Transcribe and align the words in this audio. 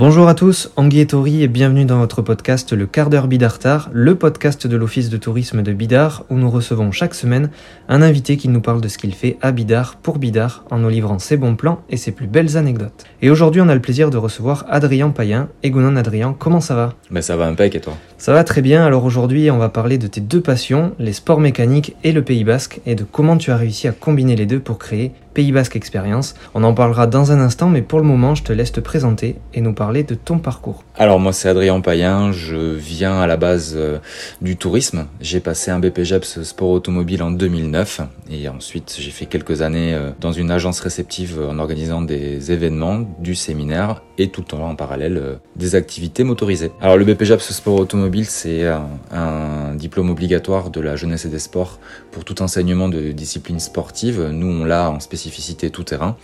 Bonjour 0.00 0.28
à 0.28 0.34
tous, 0.34 0.72
Anguille 0.76 1.00
et 1.00 1.06
Tori 1.06 1.42
et 1.42 1.46
bienvenue 1.46 1.84
dans 1.84 1.98
votre 1.98 2.22
podcast 2.22 2.72
Le 2.72 2.86
quart 2.86 3.10
d'heure 3.10 3.28
Bidartar, 3.28 3.90
le 3.92 4.14
podcast 4.14 4.66
de 4.66 4.74
l'Office 4.78 5.10
de 5.10 5.18
tourisme 5.18 5.60
de 5.60 5.74
Bidar 5.74 6.24
où 6.30 6.36
nous 6.36 6.48
recevons 6.48 6.90
chaque 6.90 7.12
semaine 7.12 7.50
un 7.86 8.00
invité 8.00 8.38
qui 8.38 8.48
nous 8.48 8.62
parle 8.62 8.80
de 8.80 8.88
ce 8.88 8.96
qu'il 8.96 9.14
fait 9.14 9.36
à 9.42 9.52
Bidar 9.52 9.96
pour 9.96 10.16
Bidar 10.16 10.64
en 10.70 10.78
nous 10.78 10.88
livrant 10.88 11.18
ses 11.18 11.36
bons 11.36 11.54
plans 11.54 11.82
et 11.90 11.98
ses 11.98 12.12
plus 12.12 12.28
belles 12.28 12.56
anecdotes. 12.56 13.04
Et 13.20 13.28
aujourd'hui 13.28 13.60
on 13.60 13.68
a 13.68 13.74
le 13.74 13.82
plaisir 13.82 14.08
de 14.08 14.16
recevoir 14.16 14.64
Adrien 14.70 15.10
Payen. 15.10 15.50
Egonan 15.62 15.96
Adrien, 15.96 16.34
comment 16.38 16.62
ça 16.62 16.74
va? 16.74 16.94
Ben 17.10 17.20
ça 17.20 17.36
va 17.36 17.44
impec 17.44 17.74
et 17.74 17.80
toi? 17.82 17.92
Ça 18.16 18.32
va 18.32 18.42
très 18.42 18.62
bien, 18.62 18.86
alors 18.86 19.04
aujourd'hui 19.04 19.50
on 19.50 19.58
va 19.58 19.68
parler 19.68 19.98
de 19.98 20.06
tes 20.06 20.22
deux 20.22 20.40
passions, 20.40 20.94
les 20.98 21.12
sports 21.12 21.40
mécaniques 21.40 21.94
et 22.04 22.12
le 22.12 22.22
Pays 22.22 22.44
Basque 22.44 22.80
et 22.86 22.94
de 22.94 23.04
comment 23.04 23.36
tu 23.36 23.50
as 23.50 23.58
réussi 23.58 23.86
à 23.86 23.92
combiner 23.92 24.34
les 24.34 24.46
deux 24.46 24.60
pour 24.60 24.78
créer 24.78 25.12
Pays 25.32 25.52
Basque 25.52 25.76
Experience. 25.76 26.34
On 26.54 26.64
en 26.64 26.74
parlera 26.74 27.06
dans 27.06 27.30
un 27.30 27.40
instant, 27.40 27.68
mais 27.68 27.82
pour 27.82 28.00
le 28.00 28.04
moment, 28.04 28.34
je 28.34 28.42
te 28.42 28.52
laisse 28.52 28.72
te 28.72 28.80
présenter 28.80 29.36
et 29.54 29.60
nous 29.60 29.72
parler 29.72 30.02
de 30.02 30.14
ton 30.14 30.38
parcours. 30.38 30.82
Alors 30.96 31.20
moi, 31.20 31.32
c'est 31.32 31.48
Adrien 31.48 31.80
Payen. 31.80 32.32
Je 32.32 32.56
viens 32.56 33.20
à 33.20 33.26
la 33.26 33.36
base 33.36 33.74
euh, 33.76 33.98
du 34.40 34.56
tourisme. 34.56 35.06
J'ai 35.20 35.40
passé 35.40 35.70
un 35.70 35.78
BPGEPS 35.78 36.42
sport 36.42 36.70
automobile 36.70 37.22
en 37.22 37.30
2009 37.30 38.00
et 38.32 38.48
ensuite 38.48 38.96
j'ai 38.98 39.10
fait 39.10 39.26
quelques 39.26 39.62
années 39.62 39.94
euh, 39.94 40.10
dans 40.20 40.32
une 40.32 40.50
agence 40.50 40.80
réceptive 40.80 41.40
en 41.48 41.58
organisant 41.58 42.02
des 42.02 42.50
événements, 42.50 43.06
du 43.20 43.34
séminaire 43.36 44.02
et 44.18 44.28
tout 44.28 44.42
temps 44.42 44.68
en 44.68 44.74
parallèle 44.74 45.16
euh, 45.16 45.34
des 45.54 45.76
activités 45.76 46.24
motorisées. 46.24 46.72
Alors 46.80 46.96
le 46.96 47.04
BPGEPS 47.04 47.52
sport 47.52 47.78
automobile, 47.78 48.26
c'est 48.26 48.66
un, 48.66 48.88
un 49.12 49.74
diplôme 49.76 50.10
obligatoire 50.10 50.70
de 50.70 50.80
la 50.80 50.96
jeunesse 50.96 51.24
et 51.24 51.28
des 51.28 51.38
sports 51.38 51.78
pour 52.10 52.24
tout 52.24 52.42
enseignement 52.42 52.88
de 52.88 53.12
discipline 53.12 53.60
sportive. 53.60 54.28
Nous, 54.32 54.48
on 54.48 54.64
l'a 54.64 54.90
en 54.90 54.98
spécialité 54.98 55.19
spécificité 55.20 55.70
tout 55.70 55.84
terrain 55.84 56.16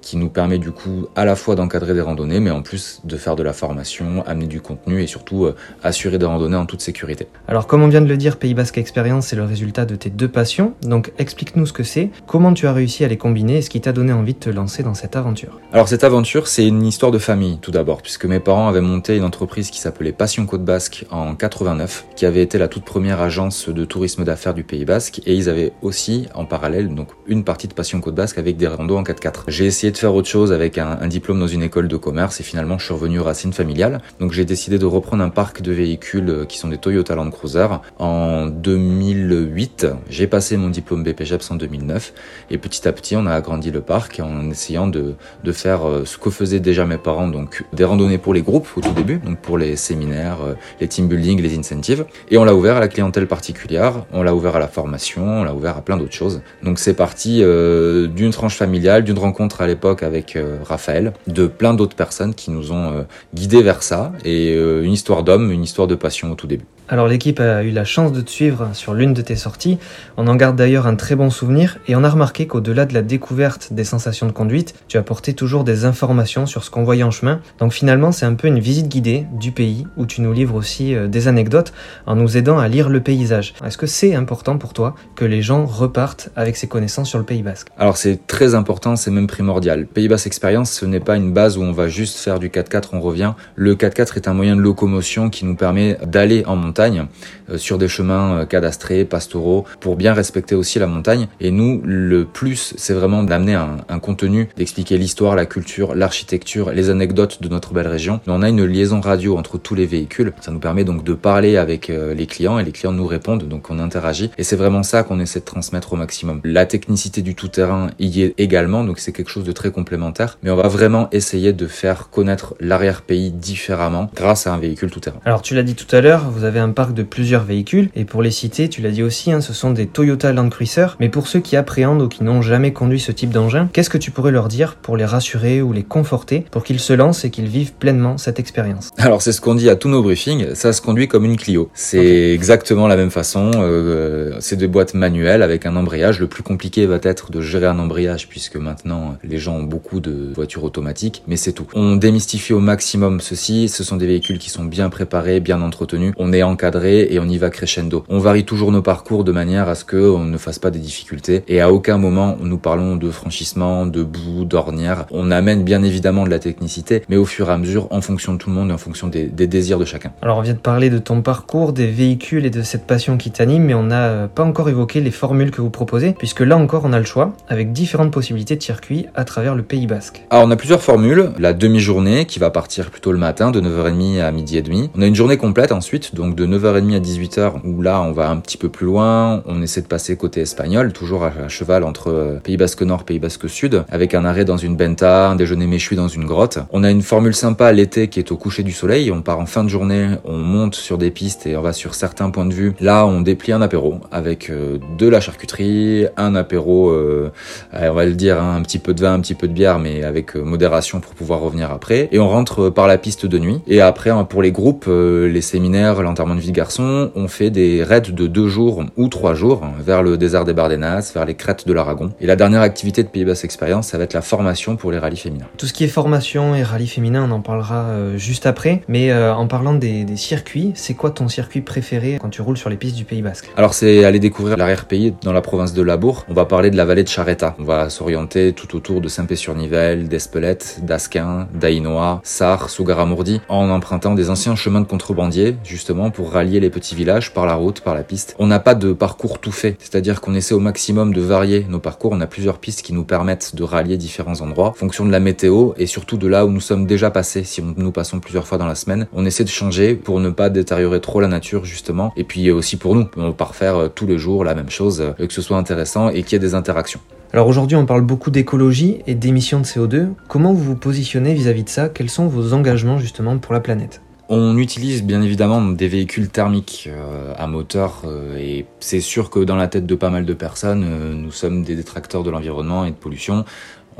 qui 0.00 0.16
nous 0.16 0.28
permet 0.28 0.58
du 0.58 0.70
coup 0.70 1.06
à 1.16 1.24
la 1.24 1.36
fois 1.36 1.54
d'encadrer 1.54 1.94
des 1.94 2.00
randonnées, 2.00 2.40
mais 2.40 2.50
en 2.50 2.62
plus 2.62 3.00
de 3.04 3.16
faire 3.16 3.36
de 3.36 3.42
la 3.42 3.52
formation, 3.52 4.24
amener 4.26 4.46
du 4.46 4.60
contenu 4.60 5.02
et 5.02 5.06
surtout 5.06 5.44
euh, 5.44 5.54
assurer 5.82 6.18
des 6.18 6.26
randonnées 6.26 6.56
en 6.56 6.66
toute 6.66 6.80
sécurité. 6.80 7.28
Alors 7.46 7.66
comme 7.66 7.82
on 7.82 7.88
vient 7.88 8.00
de 8.00 8.06
le 8.06 8.16
dire, 8.16 8.36
Pays 8.36 8.54
Basque 8.54 8.78
Experience, 8.78 9.26
c'est 9.26 9.36
le 9.36 9.44
résultat 9.44 9.84
de 9.84 9.96
tes 9.96 10.10
deux 10.10 10.28
passions. 10.28 10.74
Donc 10.82 11.12
explique-nous 11.18 11.66
ce 11.66 11.72
que 11.72 11.82
c'est, 11.82 12.10
comment 12.26 12.52
tu 12.52 12.66
as 12.66 12.72
réussi 12.72 13.04
à 13.04 13.08
les 13.08 13.16
combiner 13.16 13.58
et 13.58 13.62
ce 13.62 13.70
qui 13.70 13.80
t'a 13.80 13.92
donné 13.92 14.12
envie 14.12 14.34
de 14.34 14.38
te 14.38 14.50
lancer 14.50 14.82
dans 14.82 14.94
cette 14.94 15.16
aventure? 15.16 15.60
Alors 15.72 15.88
cette 15.88 16.04
aventure, 16.04 16.48
c'est 16.48 16.66
une 16.66 16.84
histoire 16.84 17.12
de 17.12 17.18
famille 17.18 17.58
tout 17.60 17.70
d'abord, 17.70 18.02
puisque 18.02 18.24
mes 18.24 18.40
parents 18.40 18.68
avaient 18.68 18.80
monté 18.80 19.16
une 19.16 19.24
entreprise 19.24 19.70
qui 19.70 19.80
s'appelait 19.80 20.12
Passion 20.12 20.46
Côte 20.46 20.64
Basque 20.64 21.04
en 21.10 21.34
89, 21.34 22.06
qui 22.16 22.26
avait 22.26 22.42
été 22.42 22.58
la 22.58 22.68
toute 22.68 22.84
première 22.84 23.20
agence 23.20 23.68
de 23.68 23.84
tourisme 23.84 24.24
d'affaires 24.24 24.54
du 24.54 24.64
Pays 24.64 24.84
Basque, 24.84 25.20
et 25.26 25.34
ils 25.34 25.48
avaient 25.48 25.72
aussi 25.82 26.26
en 26.34 26.44
parallèle 26.44 26.94
donc 26.94 27.08
une 27.26 27.44
partie 27.44 27.68
de 27.68 27.74
Passion 27.74 28.00
Côte 28.00 28.14
Basque 28.14 28.38
avec 28.38 28.56
des 28.56 28.66
randos 28.66 28.96
en 28.96 29.02
4x4. 29.02 29.44
J'ai 29.48 29.66
essayé 29.66 29.87
de 29.90 29.96
faire 29.96 30.14
autre 30.14 30.28
chose 30.28 30.52
avec 30.52 30.78
un, 30.78 31.06
diplôme 31.08 31.40
dans 31.40 31.46
une 31.46 31.62
école 31.62 31.88
de 31.88 31.96
commerce 31.96 32.40
et 32.40 32.42
finalement 32.42 32.78
je 32.78 32.84
suis 32.84 32.94
revenu 32.94 33.18
aux 33.18 33.24
racines 33.24 33.52
familiales. 33.52 34.00
Donc 34.20 34.32
j'ai 34.32 34.44
décidé 34.44 34.78
de 34.78 34.84
reprendre 34.84 35.22
un 35.22 35.30
parc 35.30 35.62
de 35.62 35.72
véhicules 35.72 36.28
euh, 36.28 36.44
qui 36.44 36.58
sont 36.58 36.68
des 36.68 36.78
Toyota 36.78 37.14
Land 37.14 37.30
Cruiser. 37.30 37.66
En 37.98 38.46
2008, 38.46 39.86
j'ai 40.10 40.26
passé 40.26 40.56
mon 40.56 40.68
diplôme 40.68 41.02
BPGEPS 41.02 41.50
en 41.50 41.54
2009 41.56 42.12
et 42.50 42.58
petit 42.58 42.86
à 42.86 42.92
petit 42.92 43.16
on 43.16 43.26
a 43.26 43.32
agrandi 43.32 43.70
le 43.70 43.80
parc 43.80 44.20
en 44.20 44.50
essayant 44.50 44.86
de, 44.86 45.14
de 45.44 45.52
faire 45.52 45.88
euh, 45.88 46.04
ce 46.04 46.18
que 46.18 46.30
faisaient 46.30 46.60
déjà 46.60 46.84
mes 46.84 46.98
parents, 46.98 47.28
donc 47.28 47.64
des 47.72 47.84
randonnées 47.84 48.18
pour 48.18 48.34
les 48.34 48.42
groupes 48.42 48.68
au 48.76 48.80
tout 48.80 48.92
début, 48.92 49.18
donc 49.18 49.38
pour 49.38 49.58
les 49.58 49.76
séminaires, 49.76 50.38
euh, 50.42 50.54
les 50.80 50.88
team 50.88 51.08
building, 51.08 51.40
les 51.40 51.58
incentives. 51.58 52.04
Et 52.30 52.38
on 52.38 52.44
l'a 52.44 52.54
ouvert 52.54 52.76
à 52.76 52.80
la 52.80 52.88
clientèle 52.88 53.26
particulière, 53.26 54.04
on 54.12 54.22
l'a 54.22 54.34
ouvert 54.34 54.56
à 54.56 54.58
la 54.58 54.68
formation, 54.68 55.24
on 55.24 55.44
l'a 55.44 55.54
ouvert 55.54 55.76
à 55.76 55.80
plein 55.80 55.96
d'autres 55.96 56.12
choses. 56.12 56.42
Donc 56.62 56.78
c'est 56.78 56.94
parti 56.94 57.38
d'une 57.38 58.30
tranche 58.30 58.56
familiale, 58.56 59.04
d'une 59.04 59.18
rencontre 59.18 59.60
à 59.60 59.66
l'époque 59.66 59.77
avec 60.02 60.36
euh, 60.36 60.58
Raphaël, 60.64 61.12
de 61.26 61.46
plein 61.46 61.74
d'autres 61.74 61.96
personnes 61.96 62.34
qui 62.34 62.50
nous 62.50 62.72
ont 62.72 62.92
euh, 62.92 63.02
guidés 63.34 63.62
vers 63.62 63.82
ça, 63.82 64.12
et 64.24 64.54
euh, 64.54 64.82
une 64.82 64.92
histoire 64.92 65.22
d'homme, 65.22 65.50
une 65.50 65.62
histoire 65.62 65.86
de 65.86 65.94
passion 65.94 66.30
au 66.32 66.34
tout 66.34 66.46
début. 66.46 66.64
Alors 66.90 67.06
l'équipe 67.06 67.38
a 67.38 67.62
eu 67.64 67.70
la 67.70 67.84
chance 67.84 68.12
de 68.12 68.22
te 68.22 68.30
suivre 68.30 68.70
sur 68.72 68.94
l'une 68.94 69.12
de 69.12 69.20
tes 69.20 69.36
sorties, 69.36 69.76
on 70.16 70.26
en 70.26 70.36
garde 70.36 70.56
d'ailleurs 70.56 70.86
un 70.86 70.96
très 70.96 71.16
bon 71.16 71.28
souvenir, 71.28 71.78
et 71.86 71.94
on 71.96 72.02
a 72.02 72.08
remarqué 72.08 72.46
qu'au-delà 72.46 72.86
de 72.86 72.94
la 72.94 73.02
découverte 73.02 73.74
des 73.74 73.84
sensations 73.84 74.26
de 74.26 74.32
conduite, 74.32 74.74
tu 74.88 74.96
apportais 74.96 75.34
toujours 75.34 75.64
des 75.64 75.84
informations 75.84 76.46
sur 76.46 76.64
ce 76.64 76.70
qu'on 76.70 76.84
voyait 76.84 77.02
en 77.02 77.10
chemin, 77.10 77.40
donc 77.58 77.74
finalement 77.74 78.10
c'est 78.10 78.24
un 78.24 78.34
peu 78.34 78.48
une 78.48 78.58
visite 78.58 78.88
guidée 78.88 79.26
du 79.32 79.52
pays, 79.52 79.86
où 79.98 80.06
tu 80.06 80.22
nous 80.22 80.32
livres 80.32 80.54
aussi 80.54 80.94
des 81.08 81.28
anecdotes 81.28 81.74
en 82.06 82.16
nous 82.16 82.38
aidant 82.38 82.58
à 82.58 82.68
lire 82.68 82.88
le 82.88 83.00
paysage. 83.00 83.52
Est-ce 83.64 83.76
que 83.76 83.86
c'est 83.86 84.14
important 84.14 84.56
pour 84.56 84.72
toi 84.72 84.94
que 85.14 85.26
les 85.26 85.42
gens 85.42 85.66
repartent 85.66 86.30
avec 86.36 86.56
ces 86.56 86.68
connaissances 86.68 87.10
sur 87.10 87.18
le 87.18 87.24
Pays 87.24 87.42
Basque? 87.42 87.68
Alors 87.76 87.98
c'est 87.98 88.26
très 88.26 88.54
important, 88.54 88.96
c'est 88.96 89.10
même 89.10 89.26
primordial. 89.26 89.67
Pays 89.76 90.08
Basque 90.08 90.26
Experience, 90.26 90.70
ce 90.72 90.86
n'est 90.86 91.00
pas 91.00 91.16
une 91.16 91.32
base 91.32 91.58
où 91.58 91.62
on 91.62 91.72
va 91.72 91.88
juste 91.88 92.18
faire 92.18 92.38
du 92.38 92.48
4x4, 92.48 92.90
on 92.92 93.00
revient. 93.00 93.32
Le 93.56 93.74
4x4 93.74 94.16
est 94.16 94.28
un 94.28 94.34
moyen 94.34 94.56
de 94.56 94.60
locomotion 94.60 95.30
qui 95.30 95.44
nous 95.44 95.56
permet 95.56 95.98
d'aller 96.06 96.44
en 96.46 96.56
montagne 96.56 97.06
euh, 97.50 97.58
sur 97.58 97.78
des 97.78 97.88
chemins 97.88 98.38
euh, 98.38 98.44
cadastrés, 98.46 99.04
pastoraux, 99.04 99.64
pour 99.80 99.96
bien 99.96 100.14
respecter 100.14 100.54
aussi 100.54 100.78
la 100.78 100.86
montagne. 100.86 101.28
Et 101.40 101.50
nous, 101.50 101.82
le 101.84 102.24
plus, 102.24 102.74
c'est 102.76 102.94
vraiment 102.94 103.22
d'amener 103.22 103.54
un, 103.54 103.78
un, 103.88 103.98
contenu, 103.98 104.48
d'expliquer 104.56 104.96
l'histoire, 104.96 105.36
la 105.36 105.46
culture, 105.46 105.94
l'architecture, 105.94 106.72
les 106.72 106.90
anecdotes 106.90 107.42
de 107.42 107.48
notre 107.48 107.72
belle 107.74 107.88
région. 107.88 108.20
On 108.26 108.42
a 108.42 108.48
une 108.48 108.64
liaison 108.64 109.00
radio 109.00 109.36
entre 109.36 109.58
tous 109.58 109.74
les 109.74 109.86
véhicules. 109.86 110.32
Ça 110.40 110.50
nous 110.50 110.60
permet 110.60 110.84
donc 110.84 111.04
de 111.04 111.14
parler 111.14 111.56
avec 111.56 111.90
euh, 111.90 112.14
les 112.14 112.26
clients 112.26 112.58
et 112.58 112.64
les 112.64 112.72
clients 112.72 112.92
nous 112.92 113.06
répondent, 113.06 113.44
donc 113.44 113.70
on 113.70 113.78
interagit. 113.78 114.30
Et 114.38 114.44
c'est 114.44 114.56
vraiment 114.56 114.82
ça 114.82 115.02
qu'on 115.02 115.20
essaie 115.20 115.40
de 115.40 115.44
transmettre 115.44 115.92
au 115.92 115.96
maximum. 115.96 116.40
La 116.44 116.66
technicité 116.66 117.22
du 117.22 117.34
tout-terrain 117.34 117.88
y 117.98 118.22
est 118.22 118.34
également, 118.38 118.84
donc 118.84 118.98
c'est 118.98 119.12
quelque 119.12 119.30
chose 119.30 119.44
de 119.44 119.52
très 119.58 119.70
complémentaire. 119.70 120.38
Mais 120.42 120.50
on 120.50 120.56
va 120.56 120.68
vraiment 120.68 121.08
essayer 121.12 121.52
de 121.52 121.66
faire 121.66 122.10
connaître 122.10 122.54
l'arrière-pays 122.60 123.30
différemment 123.30 124.10
grâce 124.14 124.46
à 124.46 124.54
un 124.54 124.58
véhicule 124.58 124.90
tout-terrain. 124.90 125.20
Alors 125.24 125.42
tu 125.42 125.54
l'as 125.54 125.64
dit 125.64 125.74
tout 125.74 125.94
à 125.94 126.00
l'heure, 126.00 126.30
vous 126.30 126.44
avez 126.44 126.60
un 126.60 126.70
parc 126.70 126.94
de 126.94 127.02
plusieurs 127.02 127.44
véhicules 127.44 127.90
et 127.94 128.04
pour 128.04 128.22
les 128.22 128.30
citer, 128.30 128.68
tu 128.68 128.80
l'as 128.80 128.90
dit 128.90 129.02
aussi, 129.02 129.32
hein, 129.32 129.40
ce 129.40 129.52
sont 129.52 129.72
des 129.72 129.86
Toyota 129.86 130.32
Land 130.32 130.48
Cruiser. 130.48 130.86
Mais 131.00 131.08
pour 131.08 131.26
ceux 131.26 131.40
qui 131.40 131.56
appréhendent 131.56 132.02
ou 132.02 132.08
qui 132.08 132.22
n'ont 132.22 132.40
jamais 132.40 132.72
conduit 132.72 133.00
ce 133.00 133.12
type 133.12 133.30
d'engin, 133.30 133.68
qu'est-ce 133.72 133.90
que 133.90 133.98
tu 133.98 134.10
pourrais 134.10 134.30
leur 134.30 134.48
dire 134.48 134.76
pour 134.76 134.96
les 134.96 135.04
rassurer 135.04 135.60
ou 135.60 135.72
les 135.72 135.82
conforter 135.82 136.44
pour 136.50 136.62
qu'ils 136.62 136.80
se 136.80 136.92
lancent 136.92 137.24
et 137.24 137.30
qu'ils 137.30 137.48
vivent 137.48 137.72
pleinement 137.72 138.16
cette 138.16 138.38
expérience? 138.38 138.90
Alors 138.96 139.22
c'est 139.22 139.32
ce 139.32 139.40
qu'on 139.40 139.56
dit 139.56 139.68
à 139.68 139.76
tous 139.76 139.88
nos 139.88 140.02
briefings, 140.02 140.54
ça 140.54 140.72
se 140.72 140.80
conduit 140.80 141.08
comme 141.08 141.24
une 141.24 141.36
Clio. 141.36 141.70
C'est 141.74 141.98
okay. 141.98 142.32
exactement 142.32 142.86
la 142.86 142.96
même 142.96 143.10
façon. 143.10 143.50
Euh, 143.56 144.36
c'est 144.40 144.56
des 144.56 144.68
boîtes 144.68 144.94
manuelles 144.94 145.42
avec 145.42 145.66
un 145.66 145.74
embrayage. 145.76 146.20
Le 146.20 146.26
plus 146.26 146.42
compliqué 146.42 146.86
va 146.86 146.98
être 147.02 147.30
de 147.30 147.40
gérer 147.40 147.66
un 147.66 147.78
embrayage 147.78 148.28
puisque 148.28 148.56
maintenant 148.56 149.16
les 149.24 149.38
gens 149.38 149.47
beaucoup 149.62 150.00
de 150.00 150.32
voitures 150.34 150.64
automatiques, 150.64 151.22
mais 151.26 151.36
c'est 151.36 151.52
tout. 151.52 151.66
On 151.74 151.96
démystifie 151.96 152.52
au 152.52 152.60
maximum 152.60 153.20
ceci. 153.20 153.68
Ce 153.68 153.84
sont 153.84 153.96
des 153.96 154.06
véhicules 154.06 154.38
qui 154.38 154.50
sont 154.50 154.64
bien 154.64 154.90
préparés, 154.90 155.40
bien 155.40 155.62
entretenus. 155.62 156.12
On 156.18 156.32
est 156.32 156.42
encadré 156.42 157.08
et 157.10 157.18
on 157.18 157.26
y 157.26 157.38
va 157.38 157.50
crescendo. 157.50 158.04
On 158.08 158.18
varie 158.18 158.44
toujours 158.44 158.72
nos 158.72 158.82
parcours 158.82 159.24
de 159.24 159.32
manière 159.32 159.68
à 159.68 159.74
ce 159.74 159.84
que 159.84 159.96
on 159.96 160.24
ne 160.24 160.38
fasse 160.38 160.58
pas 160.58 160.70
des 160.70 160.78
difficultés 160.78 161.42
et 161.48 161.60
à 161.60 161.72
aucun 161.72 161.98
moment 161.98 162.36
nous 162.40 162.58
parlons 162.58 162.96
de 162.96 163.10
franchissement, 163.10 163.86
de 163.86 164.02
boue, 164.02 164.44
d'ornière. 164.44 165.06
On 165.10 165.30
amène 165.30 165.64
bien 165.64 165.82
évidemment 165.82 166.24
de 166.24 166.30
la 166.30 166.38
technicité, 166.38 167.02
mais 167.08 167.16
au 167.16 167.24
fur 167.24 167.48
et 167.50 167.52
à 167.52 167.58
mesure 167.58 167.88
en 167.90 168.00
fonction 168.00 168.34
de 168.34 168.38
tout 168.38 168.50
le 168.50 168.56
monde 168.56 168.70
et 168.70 168.72
en 168.72 168.78
fonction 168.78 169.08
des, 169.08 169.24
des 169.26 169.46
désirs 169.46 169.78
de 169.78 169.84
chacun. 169.84 170.12
Alors 170.22 170.38
on 170.38 170.42
vient 170.42 170.54
de 170.54 170.58
parler 170.58 170.90
de 170.90 170.98
ton 170.98 171.22
parcours, 171.22 171.72
des 171.72 171.86
véhicules 171.86 172.44
et 172.46 172.50
de 172.50 172.62
cette 172.62 172.86
passion 172.86 173.16
qui 173.16 173.30
t'anime, 173.30 173.64
mais 173.64 173.74
on 173.74 173.84
n'a 173.84 174.28
pas 174.28 174.44
encore 174.44 174.68
évoqué 174.68 175.00
les 175.00 175.10
formules 175.10 175.50
que 175.50 175.60
vous 175.60 175.70
proposez, 175.70 176.12
puisque 176.12 176.40
là 176.40 176.56
encore 176.56 176.82
on 176.84 176.92
a 176.92 176.98
le 176.98 177.04
choix 177.04 177.32
avec 177.48 177.72
différentes 177.72 178.10
possibilités 178.10 178.56
de 178.56 178.62
circuits 178.62 179.06
à 179.14 179.24
travers 179.24 179.37
le 179.38 179.62
Pays 179.62 179.86
Basque. 179.86 180.24
Alors 180.30 180.46
on 180.46 180.50
a 180.50 180.56
plusieurs 180.56 180.82
formules. 180.82 181.30
La 181.38 181.52
demi-journée 181.52 182.26
qui 182.26 182.38
va 182.38 182.50
partir 182.50 182.90
plutôt 182.90 183.12
le 183.12 183.18
matin 183.18 183.50
de 183.50 183.60
9h30 183.60 184.20
à 184.20 184.30
midi 184.32 184.58
et 184.58 184.62
demi. 184.62 184.90
On 184.96 185.02
a 185.02 185.06
une 185.06 185.14
journée 185.14 185.36
complète 185.36 185.72
ensuite, 185.72 186.14
donc 186.14 186.34
de 186.34 186.46
9h30 186.46 186.96
à 186.96 187.00
18h 187.00 187.52
où 187.64 187.80
là 187.82 188.00
on 188.02 188.12
va 188.12 188.30
un 188.30 188.36
petit 188.38 188.56
peu 188.56 188.68
plus 188.68 188.86
loin. 188.86 189.42
On 189.46 189.62
essaie 189.62 189.80
de 189.80 189.86
passer 189.86 190.16
côté 190.16 190.40
espagnol, 190.40 190.92
toujours 190.92 191.24
à 191.24 191.48
cheval 191.48 191.84
entre 191.84 192.40
Pays 192.42 192.56
Basque 192.56 192.82
Nord, 192.82 193.04
Pays 193.04 193.18
Basque 193.18 193.48
Sud, 193.48 193.84
avec 193.90 194.14
un 194.14 194.24
arrêt 194.24 194.44
dans 194.44 194.56
une 194.56 194.76
benta, 194.76 195.28
un 195.28 195.36
déjeuner 195.36 195.66
méchoui 195.66 195.96
dans 195.96 196.08
une 196.08 196.24
grotte. 196.24 196.58
On 196.72 196.82
a 196.82 196.90
une 196.90 197.02
formule 197.02 197.34
sympa 197.34 197.72
l'été 197.72 198.08
qui 198.08 198.18
est 198.18 198.32
au 198.32 198.36
coucher 198.36 198.64
du 198.64 198.72
soleil. 198.72 199.10
On 199.12 199.22
part 199.22 199.38
en 199.38 199.46
fin 199.46 199.62
de 199.62 199.68
journée, 199.68 200.08
on 200.24 200.36
monte 200.36 200.74
sur 200.74 200.98
des 200.98 201.10
pistes 201.10 201.46
et 201.46 201.56
on 201.56 201.62
va 201.62 201.72
sur 201.72 201.94
certains 201.94 202.30
points 202.30 202.46
de 202.46 202.54
vue. 202.54 202.74
Là 202.80 203.06
on 203.06 203.20
déplie 203.20 203.52
un 203.52 203.62
apéro 203.62 204.00
avec 204.10 204.50
de 204.50 205.08
la 205.08 205.20
charcuterie, 205.20 206.06
un 206.16 206.34
apéro, 206.34 206.90
euh, 206.90 207.30
on 207.72 207.92
va 207.92 208.04
le 208.04 208.14
dire, 208.14 208.42
hein, 208.42 208.56
un 208.56 208.62
petit 208.62 208.78
peu 208.78 208.94
de 208.94 209.00
vin, 209.00 209.14
un 209.14 209.20
petit 209.20 209.27
peu 209.34 209.48
de 209.48 209.52
bière, 209.52 209.78
mais 209.78 210.04
avec 210.04 210.34
modération 210.34 211.00
pour 211.00 211.14
pouvoir 211.14 211.40
revenir 211.40 211.70
après. 211.70 212.08
Et 212.12 212.18
on 212.18 212.28
rentre 212.28 212.70
par 212.70 212.86
la 212.86 212.98
piste 212.98 213.26
de 213.26 213.38
nuit. 213.38 213.60
Et 213.66 213.80
après, 213.80 214.10
pour 214.28 214.42
les 214.42 214.52
groupes, 214.52 214.86
les 214.88 215.40
séminaires, 215.40 216.02
l'enterrement 216.02 216.34
de 216.34 216.40
vie 216.40 216.52
de 216.52 216.56
garçon, 216.56 217.10
on 217.14 217.28
fait 217.28 217.50
des 217.50 217.82
raids 217.82 218.00
de 218.00 218.26
deux 218.26 218.48
jours 218.48 218.84
ou 218.96 219.08
trois 219.08 219.34
jours 219.34 219.62
vers 219.78 220.02
le 220.02 220.16
désert 220.16 220.44
des 220.44 220.52
Bardenas, 220.52 221.12
vers 221.14 221.24
les 221.24 221.34
crêtes 221.34 221.66
de 221.66 221.72
l'Aragon. 221.72 222.10
Et 222.20 222.26
la 222.26 222.36
dernière 222.36 222.62
activité 222.62 223.02
de 223.02 223.08
Pays 223.08 223.24
Basque 223.24 223.44
Experience, 223.44 223.88
ça 223.88 223.98
va 223.98 224.04
être 224.04 224.14
la 224.14 224.22
formation 224.22 224.76
pour 224.76 224.92
les 224.92 224.98
rallyes 224.98 225.16
féminins. 225.16 225.46
Tout 225.56 225.66
ce 225.66 225.72
qui 225.72 225.84
est 225.84 225.88
formation 225.88 226.54
et 226.54 226.62
rallye 226.62 226.86
féminin, 226.86 227.26
on 227.28 227.32
en 227.32 227.40
parlera 227.40 227.84
euh, 227.84 228.16
juste 228.16 228.46
après. 228.46 228.82
Mais 228.88 229.10
euh, 229.10 229.34
en 229.34 229.46
parlant 229.46 229.74
des, 229.74 230.04
des 230.04 230.16
circuits, 230.16 230.72
c'est 230.74 230.94
quoi 230.94 231.10
ton 231.10 231.28
circuit 231.28 231.60
préféré 231.60 232.18
quand 232.20 232.28
tu 232.30 232.42
roules 232.42 232.58
sur 232.58 232.70
les 232.70 232.76
pistes 232.76 232.96
du 232.96 233.04
Pays 233.04 233.22
Basque? 233.22 233.50
Alors 233.56 233.74
c'est 233.74 234.04
aller 234.04 234.18
découvrir 234.18 234.56
l'arrière-pays 234.56 235.14
dans 235.22 235.32
la 235.32 235.40
province 235.40 235.74
de 235.74 235.82
Labour. 235.82 236.24
On 236.28 236.34
va 236.34 236.44
parler 236.44 236.70
de 236.70 236.76
la 236.76 236.84
vallée 236.84 237.02
de 237.02 237.08
Charreta. 237.08 237.54
On 237.58 237.64
va 237.64 237.90
s'orienter 237.90 238.52
tout 238.52 238.76
autour 238.76 239.00
de 239.00 239.08
Saint-Pé-sur-Nivelle, 239.18 240.06
d'Espelette, 240.06 240.78
d'Asquin, 240.84 241.48
d'Ainois, 241.52 242.20
Sar, 242.22 242.70
Sougaramourdi, 242.70 243.40
en 243.48 243.68
empruntant 243.68 244.14
des 244.14 244.30
anciens 244.30 244.54
chemins 244.54 244.80
de 244.80 244.86
contrebandiers, 244.86 245.56
justement 245.64 246.12
pour 246.12 246.30
rallier 246.30 246.60
les 246.60 246.70
petits 246.70 246.94
villages 246.94 247.34
par 247.34 247.44
la 247.44 247.56
route, 247.56 247.80
par 247.80 247.96
la 247.96 248.04
piste. 248.04 248.36
On 248.38 248.46
n'a 248.46 248.60
pas 248.60 248.76
de 248.76 248.92
parcours 248.92 249.40
tout 249.40 249.50
fait, 249.50 249.74
c'est-à-dire 249.80 250.20
qu'on 250.20 250.34
essaie 250.34 250.54
au 250.54 250.60
maximum 250.60 251.12
de 251.12 251.20
varier 251.20 251.66
nos 251.68 251.80
parcours. 251.80 252.12
On 252.12 252.20
a 252.20 252.28
plusieurs 252.28 252.60
pistes 252.60 252.82
qui 252.82 252.92
nous 252.92 253.02
permettent 253.02 253.56
de 253.56 253.64
rallier 253.64 253.96
différents 253.96 254.40
endroits, 254.40 254.68
en 254.68 254.74
fonction 254.74 255.04
de 255.04 255.10
la 255.10 255.18
météo 255.18 255.72
et 255.78 255.86
surtout 255.86 256.16
de 256.16 256.28
là 256.28 256.46
où 256.46 256.50
nous 256.50 256.60
sommes 256.60 256.86
déjà 256.86 257.10
passés. 257.10 257.42
Si 257.42 257.60
nous 257.60 257.90
passons 257.90 258.20
plusieurs 258.20 258.46
fois 258.46 258.56
dans 258.56 258.68
la 258.68 258.76
semaine, 258.76 259.08
on 259.12 259.26
essaie 259.26 259.42
de 259.42 259.48
changer 259.48 259.96
pour 259.96 260.20
ne 260.20 260.30
pas 260.30 260.48
détériorer 260.48 261.00
trop 261.00 261.20
la 261.20 261.26
nature 261.26 261.64
justement, 261.64 262.12
et 262.16 262.22
puis 262.22 262.52
aussi 262.52 262.76
pour 262.76 262.94
nous, 262.94 263.08
on 263.16 263.30
va 263.30 263.44
refaire 263.44 263.76
euh, 263.76 263.88
tous 263.88 264.06
les 264.06 264.16
jours 264.16 264.44
la 264.44 264.54
même 264.54 264.70
chose, 264.70 265.00
euh, 265.00 265.26
que 265.26 265.34
ce 265.34 265.42
soit 265.42 265.56
intéressant 265.56 266.08
et 266.08 266.22
qu'il 266.22 266.34
y 266.34 266.36
ait 266.36 266.38
des 266.38 266.54
interactions. 266.54 267.00
Alors 267.34 267.46
aujourd'hui, 267.46 267.76
on 267.76 267.84
parle 267.84 268.00
beaucoup 268.00 268.30
d'écologie 268.30 269.02
et 269.06 269.14
d'émissions 269.14 269.60
de 269.60 269.66
CO2. 269.66 270.08
Comment 270.28 270.54
vous 270.54 270.64
vous 270.64 270.76
positionnez 270.76 271.34
vis-à-vis 271.34 271.62
de 271.62 271.68
ça? 271.68 271.90
Quels 271.90 272.08
sont 272.08 272.26
vos 272.26 272.54
engagements 272.54 272.98
justement 272.98 273.36
pour 273.36 273.52
la 273.52 273.60
planète? 273.60 274.00
On 274.30 274.56
utilise 274.56 275.04
bien 275.04 275.20
évidemment 275.20 275.62
des 275.62 275.88
véhicules 275.88 276.28
thermiques 276.28 276.88
euh, 276.90 277.34
à 277.36 277.46
moteur 277.46 278.02
et 278.38 278.66
c'est 278.80 279.00
sûr 279.00 279.28
que 279.30 279.40
dans 279.40 279.56
la 279.56 279.68
tête 279.68 279.86
de 279.86 279.94
pas 279.94 280.10
mal 280.10 280.24
de 280.24 280.34
personnes, 280.34 280.86
nous 281.14 281.30
sommes 281.30 281.62
des 281.64 281.76
détracteurs 281.76 282.22
de 282.22 282.30
l'environnement 282.30 282.84
et 282.84 282.90
de 282.90 282.96
pollution. 282.96 283.44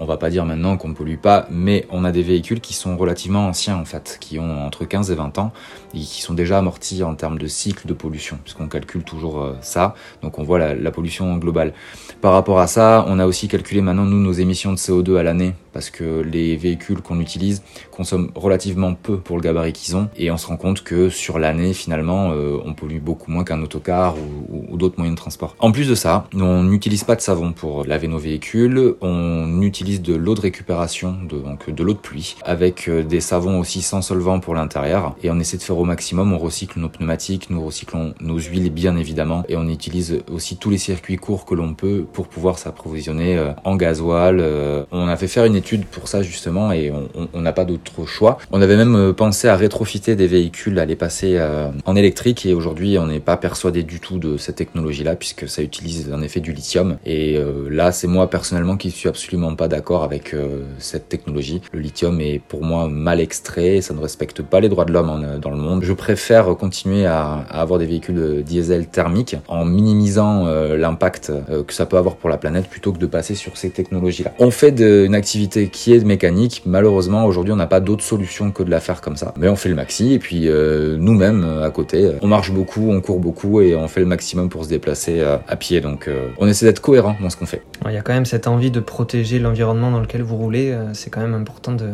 On 0.00 0.04
va 0.04 0.16
pas 0.16 0.30
dire 0.30 0.44
maintenant 0.44 0.76
qu'on 0.76 0.90
ne 0.90 0.94
pollue 0.94 1.16
pas, 1.16 1.48
mais 1.50 1.84
on 1.90 2.04
a 2.04 2.12
des 2.12 2.22
véhicules 2.22 2.60
qui 2.60 2.72
sont 2.72 2.96
relativement 2.96 3.48
anciens 3.48 3.76
en 3.76 3.84
fait, 3.84 4.18
qui 4.20 4.38
ont 4.38 4.64
entre 4.64 4.84
15 4.84 5.10
et 5.10 5.16
20 5.16 5.38
ans 5.38 5.52
et 5.92 5.98
qui 5.98 6.22
sont 6.22 6.34
déjà 6.34 6.58
amortis 6.58 7.02
en 7.02 7.16
termes 7.16 7.36
de 7.36 7.48
cycle 7.48 7.88
de 7.88 7.94
pollution, 7.94 8.38
puisqu'on 8.44 8.68
calcule 8.68 9.02
toujours 9.02 9.42
euh, 9.42 9.54
ça, 9.60 9.94
donc 10.22 10.38
on 10.38 10.44
voit 10.44 10.58
la, 10.58 10.90
pollution 10.92 11.36
globale. 11.36 11.72
Par 12.20 12.32
rapport 12.32 12.60
à 12.60 12.68
ça, 12.68 13.04
on 13.08 13.18
a 13.18 13.26
aussi 13.26 13.48
calculé 13.48 13.80
maintenant 13.80 14.04
nous 14.04 14.22
nos 14.22 14.32
émissions 14.32 14.70
de 14.70 14.76
CO2 14.76 15.16
à 15.16 15.24
l'année, 15.24 15.54
parce 15.72 15.90
que 15.90 16.20
les 16.20 16.56
véhicules 16.56 17.00
qu'on 17.00 17.18
utilise 17.18 17.62
consomment 17.90 18.30
relativement 18.36 18.94
peu 18.94 19.18
pour 19.18 19.36
le 19.36 19.42
gabarit 19.42 19.72
qu'ils 19.72 19.96
ont, 19.96 20.08
et 20.16 20.30
on 20.30 20.36
se 20.36 20.46
rend 20.46 20.56
compte 20.56 20.84
que 20.84 21.08
sur 21.10 21.40
l'année 21.40 21.72
finalement 21.72 22.30
euh, 22.30 22.58
on 22.64 22.74
pollue 22.74 23.00
beaucoup 23.00 23.32
moins 23.32 23.42
qu'un 23.42 23.62
autocar 23.62 24.14
ou, 24.16 24.66
ou 24.70 24.76
d'autres 24.76 24.96
moyens 24.98 25.16
de 25.16 25.20
transport. 25.20 25.56
En 25.58 25.72
plus 25.72 25.88
de 25.88 25.94
ça, 25.96 26.28
on 26.34 26.62
n'utilise 26.62 27.02
pas 27.02 27.16
de 27.16 27.20
savon 27.20 27.52
pour 27.52 27.84
laver 27.84 28.06
nos 28.06 28.18
véhicules, 28.18 28.94
on 29.00 29.60
utilise 29.62 29.87
de 29.96 30.14
l'eau 30.14 30.34
de 30.34 30.40
récupération, 30.42 31.16
de, 31.28 31.38
donc 31.38 31.70
de 31.70 31.82
l'eau 31.82 31.94
de 31.94 31.98
pluie, 31.98 32.36
avec 32.44 32.88
euh, 32.88 33.02
des 33.02 33.20
savons 33.20 33.58
aussi 33.58 33.80
sans 33.80 34.02
solvant 34.02 34.40
pour 34.40 34.54
l'intérieur. 34.54 35.16
Et 35.22 35.30
on 35.30 35.40
essaie 35.40 35.56
de 35.56 35.62
faire 35.62 35.78
au 35.78 35.84
maximum, 35.84 36.32
on 36.32 36.38
recycle 36.38 36.78
nos 36.78 36.90
pneumatiques, 36.90 37.48
nous 37.48 37.64
recyclons 37.64 38.14
nos 38.20 38.38
huiles 38.38 38.70
bien 38.70 38.96
évidemment, 38.96 39.44
et 39.48 39.56
on 39.56 39.66
utilise 39.68 40.20
aussi 40.30 40.58
tous 40.58 40.68
les 40.68 40.78
circuits 40.78 41.16
courts 41.16 41.46
que 41.46 41.54
l'on 41.54 41.72
peut 41.72 42.04
pour 42.12 42.28
pouvoir 42.28 42.58
s'approvisionner 42.58 43.38
euh, 43.38 43.52
en 43.64 43.76
gasoil. 43.76 44.38
Euh. 44.40 44.84
On 44.92 45.08
a 45.08 45.16
fait 45.16 45.28
faire 45.28 45.46
une 45.46 45.56
étude 45.56 45.86
pour 45.86 46.08
ça 46.08 46.22
justement, 46.22 46.72
et 46.72 46.92
on 47.32 47.40
n'a 47.40 47.52
pas 47.52 47.64
d'autre 47.64 48.04
choix. 48.06 48.38
On 48.52 48.60
avait 48.60 48.76
même 48.76 49.14
pensé 49.14 49.48
à 49.48 49.56
rétrofiter 49.56 50.16
des 50.16 50.26
véhicules, 50.26 50.78
à 50.78 50.84
les 50.84 50.96
passer 50.96 51.40
en 51.84 51.96
électrique, 51.96 52.44
et 52.44 52.52
aujourd'hui 52.52 52.98
on 52.98 53.06
n'est 53.06 53.20
pas 53.20 53.36
persuadé 53.36 53.82
du 53.82 54.00
tout 54.00 54.18
de 54.18 54.36
cette 54.36 54.56
technologie-là, 54.56 55.16
puisque 55.16 55.48
ça 55.48 55.62
utilise 55.62 56.12
en 56.12 56.20
effet 56.22 56.40
du 56.40 56.52
lithium. 56.52 56.98
Et 57.06 57.38
là, 57.70 57.92
c'est 57.92 58.06
moi 58.06 58.28
personnellement 58.28 58.76
qui 58.76 58.90
suis 58.90 59.08
absolument 59.08 59.54
pas 59.54 59.68
d'accord 59.68 59.77
d'accord 59.78 60.02
avec 60.02 60.34
euh, 60.34 60.62
cette 60.80 61.08
technologie. 61.08 61.62
Le 61.72 61.78
lithium 61.78 62.20
est 62.20 62.40
pour 62.40 62.64
moi 62.64 62.88
mal 62.88 63.20
extrait, 63.20 63.80
ça 63.80 63.94
ne 63.94 64.00
respecte 64.00 64.42
pas 64.42 64.58
les 64.58 64.68
droits 64.68 64.84
de 64.84 64.92
l'homme 64.92 65.24
euh, 65.24 65.38
dans 65.38 65.50
le 65.50 65.56
monde. 65.56 65.84
Je 65.84 65.92
préfère 65.92 66.46
continuer 66.56 67.06
à, 67.06 67.44
avoir 67.48 67.78
des 67.78 67.86
véhicules 67.86 68.42
diesel 68.42 68.88
thermiques 68.88 69.36
en 69.46 69.64
minimisant 69.64 70.46
euh, 70.46 70.76
l'impact 70.76 71.32
que 71.66 71.72
ça 71.72 71.86
peut 71.86 71.96
avoir 71.96 72.16
pour 72.16 72.28
la 72.28 72.38
planète 72.38 72.66
plutôt 72.68 72.92
que 72.92 72.98
de 72.98 73.06
passer 73.06 73.36
sur 73.36 73.56
ces 73.56 73.70
technologies-là. 73.70 74.32
On 74.40 74.50
fait 74.50 74.80
une 74.80 75.14
activité 75.14 75.68
qui 75.68 75.94
est 75.94 76.04
mécanique. 76.04 76.62
Malheureusement, 76.66 77.24
aujourd'hui, 77.24 77.52
on 77.52 77.56
n'a 77.56 77.66
pas 77.66 77.80
d'autre 77.80 78.02
solution 78.02 78.50
que 78.50 78.64
de 78.64 78.70
la 78.70 78.80
faire 78.80 79.00
comme 79.00 79.16
ça. 79.16 79.32
Mais 79.36 79.48
on 79.48 79.56
fait 79.56 79.68
le 79.68 79.76
maxi 79.76 80.12
et 80.14 80.18
puis 80.18 80.48
nous-mêmes 80.48 81.44
à 81.62 81.70
côté, 81.70 82.12
on 82.22 82.26
marche 82.26 82.50
beaucoup, 82.50 82.90
on 82.90 83.00
court 83.00 83.20
beaucoup 83.20 83.60
et 83.60 83.76
on 83.76 83.86
fait 83.86 84.00
le 84.00 84.06
maximum 84.06 84.48
pour 84.48 84.64
se 84.64 84.68
déplacer 84.68 85.22
à 85.22 85.56
pied. 85.56 85.80
Donc, 85.80 86.08
on 86.38 86.48
essaie 86.48 86.66
d'être 86.66 86.80
cohérent 86.80 87.16
dans 87.20 87.30
ce 87.30 87.36
qu'on 87.36 87.46
fait. 87.46 87.62
Il 87.86 87.92
y 87.92 87.96
a 87.96 88.02
quand 88.02 88.14
même 88.14 88.26
cette 88.26 88.48
envie 88.48 88.70
de 88.70 88.80
protéger 88.80 89.38
l'environnement 89.38 89.57
dans 89.66 90.00
lequel 90.00 90.22
vous 90.22 90.36
roulez, 90.36 90.70
euh, 90.70 90.94
c'est 90.94 91.10
quand 91.10 91.20
même 91.20 91.34
important 91.34 91.72
de, 91.72 91.90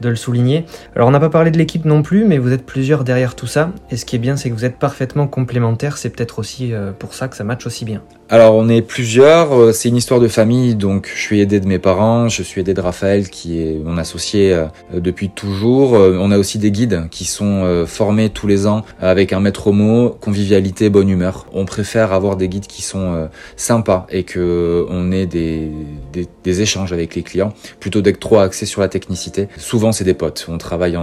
de 0.00 0.08
le 0.08 0.16
souligner. 0.16 0.64
Alors 0.94 1.08
on 1.08 1.10
n'a 1.10 1.20
pas 1.20 1.30
parlé 1.30 1.50
de 1.50 1.58
l'équipe 1.58 1.84
non 1.84 2.02
plus, 2.02 2.24
mais 2.24 2.38
vous 2.38 2.52
êtes 2.52 2.66
plusieurs 2.66 3.04
derrière 3.04 3.34
tout 3.34 3.46
ça. 3.46 3.70
Et 3.90 3.96
ce 3.96 4.04
qui 4.04 4.16
est 4.16 4.18
bien, 4.18 4.36
c'est 4.36 4.50
que 4.50 4.54
vous 4.54 4.64
êtes 4.64 4.78
parfaitement 4.78 5.26
complémentaires. 5.26 5.96
C'est 5.96 6.10
peut-être 6.10 6.38
aussi 6.38 6.72
euh, 6.72 6.92
pour 6.92 7.14
ça 7.14 7.28
que 7.28 7.36
ça 7.36 7.44
matche 7.44 7.66
aussi 7.66 7.84
bien. 7.84 8.02
Alors 8.30 8.56
on 8.56 8.68
est 8.68 8.82
plusieurs, 8.82 9.54
euh, 9.54 9.72
c'est 9.72 9.88
une 9.88 9.96
histoire 9.96 10.20
de 10.20 10.28
famille, 10.28 10.74
donc 10.74 11.10
je 11.14 11.18
suis 11.18 11.40
aidé 11.40 11.60
de 11.60 11.66
mes 11.66 11.78
parents, 11.78 12.28
je 12.28 12.42
suis 12.42 12.60
aidé 12.60 12.74
de 12.74 12.80
Raphaël 12.82 13.30
qui 13.30 13.62
est 13.62 13.80
mon 13.82 13.96
associé 13.96 14.52
euh, 14.52 14.66
depuis 14.92 15.30
toujours. 15.30 15.92
On 15.92 16.30
a 16.30 16.36
aussi 16.36 16.58
des 16.58 16.70
guides 16.70 17.08
qui 17.10 17.24
sont 17.24 17.84
formés 17.86 18.28
tous 18.28 18.46
les 18.46 18.66
ans 18.66 18.84
avec 19.00 19.32
un 19.32 19.40
maître 19.40 19.72
mot, 19.72 20.10
convivialité, 20.20 20.90
bonne 20.90 21.08
humeur. 21.08 21.46
On 21.54 21.64
préfère 21.64 22.12
avoir 22.12 22.36
des 22.36 22.48
guides 22.48 22.66
qui 22.66 22.82
sont 22.82 23.28
sympas 23.56 24.06
et 24.10 24.24
que 24.24 24.86
on 24.90 25.10
ait 25.10 25.26
des, 25.26 25.70
des, 26.12 26.26
des 26.44 26.60
échanges 26.60 26.92
avec 26.92 27.14
les 27.14 27.22
clients 27.22 27.54
plutôt 27.80 28.02
d'être 28.02 28.20
trop 28.20 28.38
axé 28.38 28.66
sur 28.66 28.82
la 28.82 28.88
technicité. 28.88 29.48
Souvent 29.56 29.92
c'est 29.92 30.04
des 30.04 30.14
potes. 30.14 30.46
On 30.50 30.58
travaille 30.58 30.98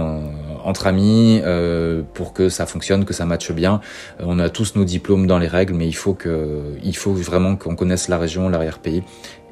entre 0.66 0.88
amis 0.88 1.40
euh, 1.44 2.02
pour 2.12 2.32
que 2.32 2.48
ça 2.48 2.66
fonctionne, 2.66 3.04
que 3.04 3.14
ça 3.14 3.24
matche 3.24 3.52
bien. 3.52 3.80
Euh, 4.20 4.24
on 4.26 4.38
a 4.40 4.48
tous 4.48 4.74
nos 4.74 4.84
diplômes 4.84 5.26
dans 5.26 5.38
les 5.38 5.46
règles, 5.46 5.74
mais 5.74 5.86
il 5.86 5.94
faut 5.94 6.14
que, 6.14 6.74
il 6.82 6.96
faut 6.96 7.12
vraiment 7.12 7.56
qu'on 7.56 7.76
connaisse 7.76 8.08
la 8.08 8.18
région, 8.18 8.48
l'arrière-pays 8.48 9.04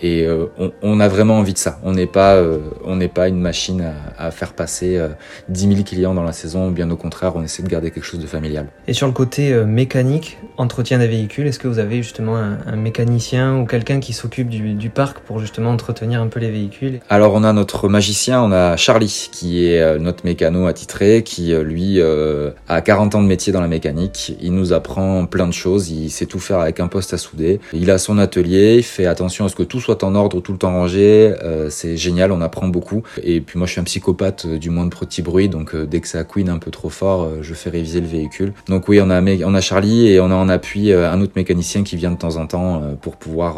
et 0.04 0.26
euh, 0.26 0.48
on, 0.82 1.00
a 1.00 1.08
vraiment 1.08 1.38
envie 1.38 1.54
de 1.54 1.58
ça. 1.58 1.78
On 1.82 1.92
n'est 1.92 2.06
pas, 2.06 2.34
euh, 2.34 2.58
on 2.84 2.96
n'est 2.96 3.08
pas 3.08 3.26
une 3.26 3.40
machine 3.40 3.90
à, 4.18 4.30
faire 4.30 4.52
passer 4.52 5.00
10 5.48 5.66
euh, 5.66 5.70
000 5.70 5.82
clients 5.82 6.12
dans 6.12 6.22
la 6.22 6.34
saison. 6.34 6.70
Bien 6.70 6.90
au 6.90 6.96
contraire, 6.96 7.32
on 7.36 7.42
essaie 7.42 7.62
de 7.62 7.68
garder 7.68 7.90
quelque 7.90 8.04
chose 8.04 8.20
de 8.20 8.26
familial. 8.26 8.66
Et 8.86 8.92
sur 8.92 9.06
le 9.06 9.14
côté 9.14 9.54
mécanique, 9.64 10.36
entretien 10.58 10.98
des 10.98 11.06
véhicules, 11.06 11.46
est-ce 11.46 11.58
que 11.58 11.68
vous 11.68 11.78
avez 11.78 12.02
justement 12.02 12.36
un, 12.36 12.76
mécanicien 12.76 13.56
ou 13.56 13.64
quelqu'un 13.64 13.98
qui 13.98 14.12
s'occupe 14.12 14.50
du, 14.50 14.90
parc 14.90 15.20
pour 15.20 15.38
justement 15.38 15.70
entretenir 15.70 16.20
un 16.20 16.26
peu 16.26 16.38
les 16.38 16.50
véhicules? 16.50 17.00
Alors 17.08 17.32
on 17.32 17.42
a 17.42 17.54
notre 17.54 17.88
magicien, 17.88 18.42
on 18.42 18.52
a 18.52 18.76
Charlie 18.76 19.30
qui 19.32 19.66
est 19.66 19.98
notre 19.98 20.26
mécano 20.26 20.66
attitré, 20.66 21.22
qui 21.22 21.54
lui 21.54 22.02
a 22.02 22.80
40 22.82 23.14
ans 23.14 23.22
de 23.22 23.26
métier 23.26 23.54
dans 23.54 23.62
la 23.62 23.68
mécanique. 23.68 24.36
Il 24.42 24.52
nous 24.54 24.74
apprend 24.74 25.24
plein 25.24 25.46
de 25.46 25.52
choses. 25.54 25.88
Il 25.90 26.10
sait 26.10 26.26
tout 26.26 26.40
faire 26.40 26.58
avec 26.58 26.78
un 26.80 26.88
poste 26.88 27.14
à 27.14 27.18
souder. 27.18 27.60
Il 27.72 27.90
a 27.90 27.96
son 27.96 28.18
atelier. 28.18 28.76
Il 28.76 28.82
fait 28.82 29.06
attention 29.06 29.46
à 29.46 29.48
ce 29.48 29.56
que 29.56 29.62
tout 29.62 29.80
soit 29.80 29.93
en 30.02 30.14
ordre, 30.14 30.40
tout 30.40 30.52
le 30.52 30.58
temps 30.58 30.72
rangé. 30.72 31.34
Euh, 31.42 31.70
c'est 31.70 31.96
génial, 31.96 32.32
on 32.32 32.40
apprend 32.40 32.68
beaucoup. 32.68 33.02
Et 33.22 33.40
puis 33.40 33.58
moi, 33.58 33.66
je 33.66 33.72
suis 33.72 33.80
un 33.80 33.84
psychopathe 33.84 34.46
euh, 34.46 34.58
du 34.58 34.70
moins 34.70 34.86
de 34.86 34.94
petit 34.94 35.22
bruit, 35.22 35.48
donc 35.48 35.74
euh, 35.74 35.86
dès 35.86 36.00
que 36.00 36.08
ça 36.08 36.24
couine 36.24 36.48
un 36.48 36.58
peu 36.58 36.70
trop 36.70 36.88
fort, 36.88 37.28
je 37.42 37.54
fais 37.54 37.70
réviser 37.70 38.00
le 38.00 38.06
véhicule. 38.06 38.52
Donc 38.68 38.88
oui, 38.88 39.00
on 39.00 39.10
a, 39.10 39.20
on 39.22 39.54
a 39.54 39.60
Charlie 39.60 40.08
et 40.08 40.20
on 40.20 40.30
a 40.30 40.34
en 40.34 40.48
appui 40.48 40.92
un 40.92 41.20
autre 41.20 41.32
mécanicien 41.36 41.82
qui 41.82 41.96
vient 41.96 42.10
de 42.10 42.16
temps 42.16 42.36
en 42.36 42.46
temps 42.46 42.82
pour 43.00 43.16
pouvoir 43.16 43.56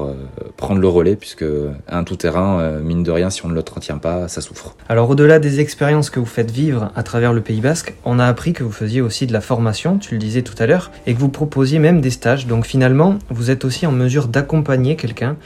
prendre 0.56 0.80
le 0.80 0.88
relais, 0.88 1.16
puisque 1.16 1.44
un 1.88 2.04
tout-terrain, 2.04 2.80
mine 2.80 3.02
de 3.02 3.10
rien, 3.10 3.30
si 3.30 3.44
on 3.44 3.48
ne 3.48 3.54
l'entretient 3.54 3.98
pas, 3.98 4.28
ça 4.28 4.40
souffre. 4.40 4.74
Alors 4.88 5.10
au-delà 5.10 5.38
des 5.38 5.60
expériences 5.60 6.10
que 6.10 6.20
vous 6.20 6.26
faites 6.26 6.50
vivre 6.50 6.90
à 6.96 7.02
travers 7.02 7.32
le 7.32 7.40
Pays 7.40 7.60
Basque, 7.60 7.94
on 8.04 8.18
a 8.18 8.24
appris 8.24 8.52
que 8.52 8.64
vous 8.64 8.72
faisiez 8.72 9.00
aussi 9.00 9.26
de 9.26 9.32
la 9.32 9.40
formation, 9.40 9.98
tu 9.98 10.14
le 10.14 10.18
disais 10.18 10.42
tout 10.42 10.54
à 10.58 10.66
l'heure, 10.66 10.90
et 11.06 11.14
que 11.14 11.18
vous 11.18 11.28
proposiez 11.28 11.78
même 11.78 12.00
des 12.00 12.10
stages. 12.10 12.46
Donc 12.46 12.66
finalement, 12.66 13.18
vous 13.30 13.50
êtes 13.50 13.64
aussi 13.64 13.86
en 13.86 13.92
mesure 13.92 14.28
d'accompagner 14.28 14.96
quelqu'un 14.96 15.36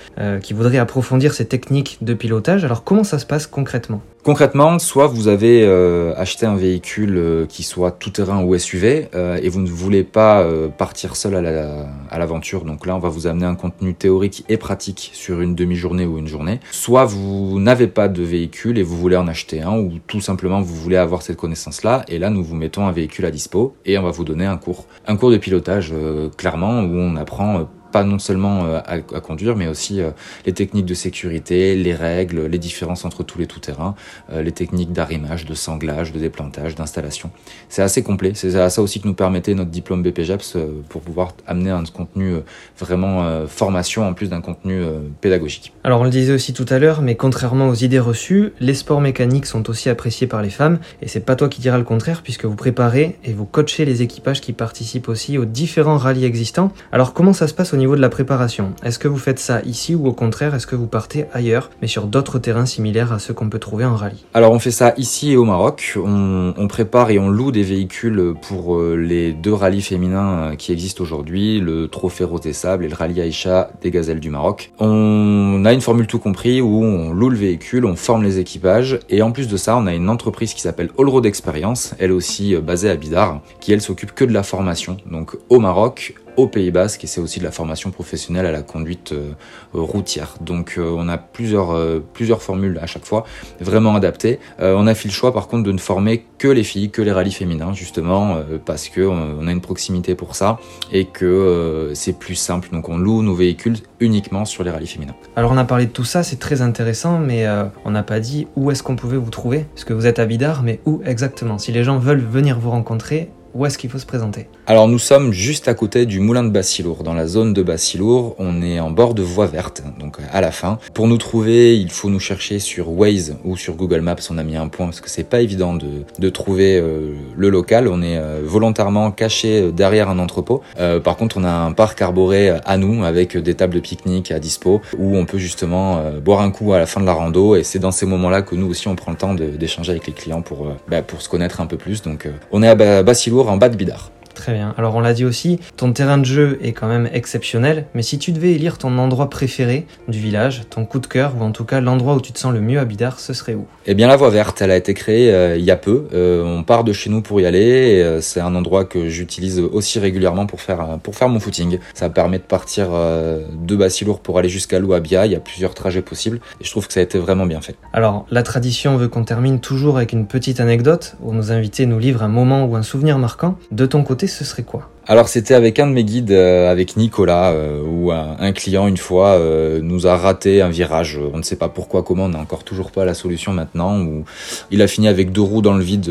qui 0.42 0.52
voudrait 0.54 0.69
approfondir 0.78 1.34
ces 1.34 1.46
techniques 1.46 1.98
de 2.00 2.14
pilotage. 2.14 2.64
Alors 2.64 2.84
comment 2.84 3.04
ça 3.04 3.18
se 3.18 3.26
passe 3.26 3.46
concrètement? 3.46 4.02
Concrètement, 4.22 4.78
soit 4.78 5.06
vous 5.06 5.28
avez 5.28 5.64
euh, 5.64 6.12
acheté 6.14 6.44
un 6.44 6.54
véhicule 6.54 7.16
euh, 7.16 7.46
qui 7.46 7.62
soit 7.62 7.90
tout-terrain 7.90 8.44
ou 8.44 8.56
SUV 8.56 9.08
euh, 9.14 9.40
et 9.42 9.48
vous 9.48 9.60
ne 9.62 9.68
voulez 9.68 10.04
pas 10.04 10.46
partir 10.76 11.16
seul 11.16 11.34
à 11.36 12.18
l'aventure, 12.18 12.64
donc 12.64 12.86
là 12.86 12.94
on 12.96 12.98
va 12.98 13.08
vous 13.08 13.26
amener 13.26 13.46
un 13.46 13.54
contenu 13.54 13.94
théorique 13.94 14.44
et 14.48 14.56
pratique 14.56 15.10
sur 15.14 15.40
une 15.40 15.54
demi-journée 15.54 16.04
ou 16.04 16.18
une 16.18 16.26
journée. 16.26 16.60
Soit 16.70 17.04
vous 17.06 17.58
n'avez 17.58 17.86
pas 17.86 18.08
de 18.08 18.22
véhicule 18.22 18.78
et 18.78 18.82
vous 18.82 18.96
voulez 18.96 19.16
en 19.16 19.26
acheter 19.26 19.62
un 19.62 19.78
ou 19.78 19.94
tout 20.06 20.20
simplement 20.20 20.60
vous 20.60 20.74
voulez 20.74 20.96
avoir 20.96 21.22
cette 21.22 21.36
connaissance-là 21.36 22.04
et 22.08 22.18
là 22.18 22.30
nous 22.30 22.44
vous 22.44 22.54
mettons 22.54 22.86
un 22.86 22.92
véhicule 22.92 23.24
à 23.24 23.30
dispo 23.30 23.74
et 23.86 23.96
on 23.98 24.02
va 24.02 24.10
vous 24.10 24.24
donner 24.24 24.46
un 24.46 24.56
cours. 24.56 24.86
Un 25.06 25.16
cours 25.16 25.30
de 25.30 25.38
pilotage 25.38 25.94
clairement 26.36 26.80
où 26.80 26.94
on 26.94 27.16
apprend 27.16 27.68
pas 27.90 28.04
non 28.04 28.18
seulement 28.18 28.64
euh, 28.64 28.80
à, 28.86 29.00
conduire, 29.20 29.56
mais 29.56 29.68
aussi 29.68 30.00
euh, 30.00 30.10
les 30.46 30.52
techniques 30.52 30.86
de 30.86 30.94
sécurité, 30.94 31.76
les 31.76 31.94
règles, 31.94 32.46
les 32.46 32.58
différences 32.58 33.04
entre 33.04 33.22
tous 33.22 33.38
les 33.38 33.46
tout-terrains, 33.46 33.94
euh, 34.32 34.42
les 34.42 34.52
techniques 34.52 34.92
d'arrimage, 34.92 35.44
de 35.44 35.54
sanglage, 35.54 36.12
de 36.12 36.18
déplantage, 36.18 36.74
d'installation. 36.74 37.30
C'est 37.68 37.82
assez 37.82 38.02
complet. 38.02 38.32
C'est 38.34 38.54
à 38.54 38.70
ça 38.70 38.82
aussi 38.82 39.00
que 39.00 39.08
nous 39.08 39.14
permettait 39.14 39.54
notre 39.54 39.70
diplôme 39.70 40.02
BPJEPS 40.02 40.56
pour 40.88 41.02
pouvoir 41.02 41.32
amener 41.46 41.70
un 41.70 41.84
contenu 41.84 42.34
vraiment 42.78 43.46
formation 43.46 44.06
en 44.06 44.14
plus 44.14 44.28
d'un 44.28 44.40
contenu 44.40 44.82
pédagogique. 45.20 45.72
Alors 45.84 46.00
on 46.00 46.04
le 46.04 46.10
disait 46.10 46.32
aussi 46.32 46.52
tout 46.52 46.66
à 46.68 46.78
l'heure, 46.78 47.02
mais 47.02 47.14
contrairement 47.14 47.68
aux 47.68 47.74
idées 47.74 47.98
reçues, 47.98 48.52
les 48.60 48.74
sports 48.74 49.00
mécaniques 49.00 49.46
sont 49.46 49.68
aussi 49.70 49.88
appréciés 49.88 50.26
par 50.26 50.42
les 50.42 50.50
femmes, 50.50 50.78
et 51.02 51.08
c'est 51.08 51.20
pas 51.20 51.36
toi 51.36 51.48
qui 51.48 51.60
diras 51.60 51.78
le 51.78 51.84
contraire, 51.84 52.22
puisque 52.22 52.44
vous 52.44 52.56
préparez 52.56 53.18
et 53.24 53.32
vous 53.32 53.46
coachez 53.46 53.84
les 53.84 54.02
équipages 54.02 54.40
qui 54.40 54.52
participent 54.52 55.08
aussi 55.08 55.38
aux 55.38 55.44
différents 55.44 55.98
rallyes 55.98 56.24
existants. 56.24 56.72
Alors 56.92 57.14
comment 57.14 57.32
ça 57.32 57.48
se 57.48 57.54
passe 57.54 57.74
au 57.74 57.76
niveau 57.80 57.96
de 57.96 58.00
la 58.00 58.08
préparation. 58.08 58.72
Est-ce 58.84 58.98
que 58.98 59.08
vous 59.08 59.18
faites 59.18 59.40
ça 59.40 59.60
ici 59.62 59.94
ou 59.94 60.06
au 60.06 60.12
contraire, 60.12 60.54
est-ce 60.54 60.66
que 60.66 60.76
vous 60.76 60.86
partez 60.86 61.24
ailleurs, 61.32 61.70
mais 61.82 61.88
sur 61.88 62.06
d'autres 62.06 62.38
terrains 62.38 62.66
similaires 62.66 63.12
à 63.12 63.18
ceux 63.18 63.34
qu'on 63.34 63.48
peut 63.48 63.58
trouver 63.58 63.84
en 63.84 63.96
rallye? 63.96 64.24
Alors 64.34 64.52
on 64.52 64.58
fait 64.58 64.70
ça 64.70 64.94
ici 64.96 65.32
et 65.32 65.36
au 65.36 65.44
Maroc. 65.44 65.96
On, 65.96 66.68
prépare 66.68 67.10
et 67.10 67.18
on 67.18 67.28
loue 67.28 67.50
des 67.50 67.64
véhicules 67.64 68.34
pour 68.42 68.76
euh, 68.76 68.94
les 68.94 69.32
deux 69.32 69.52
rallyes 69.52 69.82
féminins 69.82 70.52
euh, 70.52 70.54
qui 70.54 70.72
existent 70.72 71.02
aujourd'hui, 71.02 71.58
le 71.58 71.88
Trophée 71.88 72.22
Rose 72.22 72.42
des 72.42 72.52
Sables 72.52 72.84
et 72.84 72.88
le 72.88 72.94
rallye 72.94 73.20
Aïcha 73.20 73.70
des 73.82 73.90
Gazelles 73.90 74.20
du 74.20 74.30
Maroc. 74.30 74.72
On 74.78 75.64
a 75.64 75.72
une 75.72 75.80
formule 75.80 76.06
tout 76.06 76.20
compris 76.20 76.60
où 76.60 76.84
on 76.84 77.12
loue 77.12 77.30
le 77.30 77.36
véhicule, 77.36 77.86
on 77.86 77.96
forme 77.96 78.22
les 78.22 78.38
équipages 78.38 79.00
et 79.08 79.22
en 79.22 79.32
plus 79.32 79.48
de 79.48 79.56
ça, 79.56 79.76
on 79.76 79.86
a 79.86 79.94
une 79.94 80.08
entreprise 80.08 80.54
qui 80.54 80.60
s'appelle 80.60 80.90
All 80.98 81.08
Road 81.08 81.26
Experience, 81.26 81.94
elle 81.98 82.12
aussi 82.12 82.54
euh, 82.54 82.60
basée 82.60 82.90
à 82.90 82.94
Bidar, 82.94 83.40
qui 83.60 83.72
elle 83.72 83.80
s'occupe 83.80 84.12
que 84.12 84.24
de 84.24 84.32
la 84.32 84.42
formation. 84.42 84.96
Donc 85.10 85.36
au 85.48 85.58
Maroc, 85.58 86.14
Pays 86.46 86.70
Basque 86.70 87.04
et 87.04 87.06
c'est 87.06 87.20
aussi 87.20 87.38
de 87.38 87.44
la 87.44 87.50
formation 87.50 87.90
professionnelle 87.90 88.46
à 88.46 88.52
la 88.52 88.62
conduite 88.62 89.12
euh, 89.12 89.32
routière. 89.72 90.34
Donc 90.40 90.74
euh, 90.78 90.94
on 90.96 91.08
a 91.08 91.18
plusieurs, 91.18 91.72
euh, 91.72 92.00
plusieurs 92.12 92.42
formules 92.42 92.78
à 92.82 92.86
chaque 92.86 93.04
fois, 93.04 93.24
vraiment 93.60 93.94
adaptées. 93.94 94.38
on 94.58 94.86
a 94.86 94.94
fait 94.94 95.08
le 95.08 95.14
choix 95.14 95.32
par 95.32 95.48
contre 95.48 95.64
de 95.64 95.72
ne 95.72 95.78
former 95.78 96.24
que 96.38 96.48
les 96.48 96.64
filles, 96.64 96.90
que 96.90 97.02
les 97.02 97.12
rallyes 97.12 97.32
féminins 97.32 97.72
justement 97.72 98.38
parce 98.64 98.88
que 98.88 99.00
on 99.00 99.46
a 99.46 99.52
une 99.52 99.60
proximité 99.60 100.14
pour 100.14 100.34
ça 100.34 100.58
et 100.92 101.04
que 101.04 101.90
c'est 101.94 102.18
plus 102.18 102.34
simple. 102.34 102.68
Donc 102.72 102.88
on 102.88 102.96
loue 102.96 103.22
nos 103.22 103.34
véhicules 103.34 103.76
uniquement 104.00 104.44
sur 104.44 104.64
les 104.64 104.70
rallyes 104.70 104.86
féminins. 104.86 105.14
Alors 105.36 105.52
on 105.52 105.56
a 105.56 105.64
parlé 105.64 105.86
de 105.86 105.90
tout 105.90 106.04
ça, 106.04 106.22
c'est 106.22 106.38
très 106.38 106.62
intéressant, 106.62 107.18
mais 107.18 107.46
on 107.84 107.90
n'a 107.90 108.02
pas 108.02 108.20
dit 108.20 108.46
où 108.56 108.70
est-ce 108.70 108.82
qu'on 108.82 108.96
pouvait 108.96 109.18
vous 109.18 109.30
trouver, 109.30 109.66
parce 109.74 109.84
que 109.84 109.92
vous 109.92 110.06
êtes 110.06 110.18
à 110.18 110.26
Bidar, 110.26 110.62
mais 110.62 110.80
où 110.86 111.02
exactement? 111.04 111.58
Si 111.58 111.72
les 111.72 111.84
gens 111.84 111.98
veulent 111.98 112.24
venir 112.24 112.58
vous 112.58 112.70
rencontrer, 112.70 113.30
où 113.54 113.66
est-ce 113.66 113.78
qu'il 113.78 113.90
faut 113.90 113.98
se 113.98 114.06
présenter 114.06 114.48
Alors 114.66 114.88
nous 114.88 114.98
sommes 114.98 115.32
juste 115.32 115.68
à 115.68 115.74
côté 115.74 116.06
du 116.06 116.20
moulin 116.20 116.44
de 116.44 116.50
Bassilour, 116.50 117.02
dans 117.02 117.14
la 117.14 117.26
zone 117.26 117.52
de 117.52 117.62
Bassilour. 117.62 118.36
On 118.38 118.62
est 118.62 118.80
en 118.80 118.90
bord 118.90 119.14
de 119.14 119.22
voie 119.22 119.46
verte, 119.46 119.82
donc 119.98 120.18
à 120.32 120.40
la 120.40 120.52
fin. 120.52 120.78
Pour 120.94 121.08
nous 121.08 121.18
trouver, 121.18 121.76
il 121.78 121.90
faut 121.90 122.10
nous 122.10 122.20
chercher 122.20 122.58
sur 122.58 122.90
Waze 122.90 123.36
ou 123.44 123.56
sur 123.56 123.74
Google 123.74 124.00
Maps. 124.00 124.16
On 124.30 124.38
a 124.38 124.44
mis 124.44 124.56
un 124.56 124.68
point 124.68 124.86
parce 124.86 125.00
que 125.00 125.10
c'est 125.10 125.24
pas 125.24 125.40
évident 125.40 125.74
de, 125.74 126.04
de 126.18 126.28
trouver 126.28 126.78
euh, 126.78 127.14
le 127.36 127.50
local. 127.50 127.88
On 127.88 128.02
est 128.02 128.18
euh, 128.18 128.40
volontairement 128.44 129.10
caché 129.10 129.62
euh, 129.62 129.72
derrière 129.72 130.08
un 130.08 130.18
entrepôt. 130.18 130.62
par 131.04 131.16
contre, 131.16 131.38
on 131.38 131.44
a 131.44 131.52
un 131.52 131.72
parc 131.72 132.02
arboré 132.02 132.50
à 132.64 132.76
nous 132.76 133.04
avec 133.04 133.36
des 133.36 133.54
tables 133.54 133.74
de 133.74 133.80
pique-nique 133.80 134.30
à 134.30 134.38
dispo 134.38 134.80
où 134.98 135.16
on 135.16 135.24
peut 135.24 135.38
justement 135.38 136.02
boire 136.24 136.40
un 136.40 136.50
coup 136.50 136.72
à 136.72 136.78
la 136.78 136.86
fin 136.86 137.00
de 137.00 137.06
la 137.06 137.12
rando. 137.12 137.56
Et 137.56 137.62
c'est 137.62 137.78
dans 137.78 137.90
ces 137.90 138.06
moments-là 138.06 138.42
que 138.42 138.54
nous 138.54 138.68
aussi 138.68 138.88
on 138.88 138.96
prend 138.96 139.12
le 139.12 139.16
temps 139.16 139.34
d'échanger 139.34 139.92
avec 139.92 140.06
les 140.06 140.12
clients 140.12 140.42
pour, 140.42 140.68
bah, 140.88 141.02
pour 141.02 141.22
se 141.22 141.28
connaître 141.28 141.60
un 141.60 141.66
peu 141.66 141.76
plus. 141.76 142.02
Donc 142.02 142.28
on 142.52 142.62
est 142.62 142.68
à 142.68 143.02
Bassilour 143.02 143.39
en 143.48 143.58
bas 143.58 143.70
de 143.70 143.76
Bidar. 143.76 144.19
Très 144.34 144.52
bien. 144.52 144.74
Alors 144.78 144.94
on 144.94 145.00
l'a 145.00 145.12
dit 145.12 145.24
aussi, 145.24 145.58
ton 145.76 145.92
terrain 145.92 146.18
de 146.18 146.24
jeu 146.24 146.58
est 146.62 146.72
quand 146.72 146.88
même 146.88 147.08
exceptionnel, 147.12 147.86
mais 147.94 148.02
si 148.02 148.18
tu 148.18 148.32
devais 148.32 148.52
élire 148.52 148.78
ton 148.78 148.96
endroit 148.98 149.28
préféré 149.28 149.86
du 150.08 150.18
village, 150.18 150.62
ton 150.70 150.84
coup 150.84 150.98
de 150.98 151.06
cœur, 151.06 151.34
ou 151.38 151.42
en 151.42 151.50
tout 151.52 151.64
cas 151.64 151.80
l'endroit 151.80 152.14
où 152.14 152.20
tu 152.20 152.32
te 152.32 152.38
sens 152.38 152.52
le 152.52 152.60
mieux 152.60 152.78
à 152.78 152.84
Bidar, 152.84 153.20
ce 153.20 153.32
serait 153.32 153.54
où? 153.54 153.66
Eh 153.86 153.94
bien 153.94 154.08
la 154.08 154.16
voie 154.16 154.30
verte, 154.30 154.62
elle 154.62 154.70
a 154.70 154.76
été 154.76 154.94
créée 154.94 155.32
euh, 155.32 155.56
il 155.56 155.64
y 155.64 155.70
a 155.70 155.76
peu. 155.76 156.06
Euh, 156.14 156.44
on 156.44 156.62
part 156.62 156.84
de 156.84 156.92
chez 156.92 157.10
nous 157.10 157.22
pour 157.22 157.40
y 157.40 157.46
aller, 157.46 157.58
et 157.58 158.02
euh, 158.02 158.20
c'est 158.20 158.40
un 158.40 158.54
endroit 158.54 158.84
que 158.84 159.08
j'utilise 159.08 159.58
aussi 159.58 159.98
régulièrement 159.98 160.46
pour 160.46 160.60
faire, 160.60 160.98
pour 161.02 161.14
faire 161.14 161.28
mon 161.28 161.40
footing. 161.40 161.78
Ça 161.94 162.08
permet 162.08 162.38
de 162.38 162.44
partir 162.44 162.88
de 162.90 163.76
Bassilour 163.76 164.20
pour 164.20 164.38
aller 164.38 164.48
jusqu'à 164.48 164.78
Louabia, 164.78 165.26
il 165.26 165.32
y 165.32 165.36
a 165.36 165.40
plusieurs 165.40 165.74
trajets 165.74 166.02
possibles, 166.02 166.40
et 166.60 166.64
je 166.64 166.70
trouve 166.70 166.86
que 166.86 166.92
ça 166.92 167.00
a 167.00 167.02
été 167.02 167.18
vraiment 167.18 167.46
bien 167.46 167.60
fait. 167.60 167.76
Alors 167.92 168.26
la 168.30 168.42
tradition 168.42 168.96
veut 168.96 169.08
qu'on 169.08 169.24
termine 169.24 169.60
toujours 169.60 169.96
avec 169.96 170.12
une 170.12 170.26
petite 170.26 170.60
anecdote, 170.60 171.16
où 171.20 171.34
nos 171.34 171.52
invités 171.52 171.86
nous 171.86 171.98
livrent 171.98 172.22
un 172.22 172.28
moment 172.28 172.64
ou 172.64 172.76
un 172.76 172.82
souvenir 172.82 173.18
marquant. 173.18 173.56
De 173.70 173.86
ton 173.86 174.02
côté, 174.02 174.19
ce 174.26 174.44
serait 174.44 174.62
quoi? 174.62 174.90
Alors 175.10 175.26
c'était 175.26 175.54
avec 175.54 175.80
un 175.80 175.88
de 175.88 175.92
mes 175.92 176.04
guides, 176.04 176.30
euh, 176.30 176.70
avec 176.70 176.96
Nicolas, 176.96 177.50
euh, 177.50 177.82
où 177.82 178.12
un, 178.12 178.52
client 178.52 178.86
une 178.86 178.96
fois 178.96 179.30
euh, 179.30 179.80
nous 179.82 180.06
a 180.06 180.16
raté 180.16 180.62
un 180.62 180.68
virage. 180.68 181.18
On 181.34 181.38
ne 181.38 181.42
sait 181.42 181.56
pas 181.56 181.68
pourquoi, 181.68 182.04
comment, 182.04 182.26
on 182.26 182.28
n'a 182.28 182.38
encore 182.38 182.62
toujours 182.62 182.92
pas 182.92 183.04
la 183.04 183.14
solution 183.14 183.52
maintenant. 183.52 184.00
Où 184.00 184.22
il 184.70 184.80
a 184.82 184.86
fini 184.86 185.08
avec 185.08 185.32
deux 185.32 185.40
roues 185.40 185.62
dans 185.62 185.72
le 185.72 185.82
vide 185.82 186.08